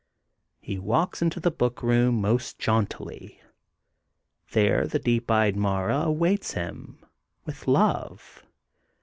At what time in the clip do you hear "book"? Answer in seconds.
1.51-1.83